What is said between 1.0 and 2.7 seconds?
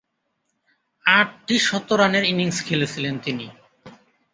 আটটি শতরানের ইনিংস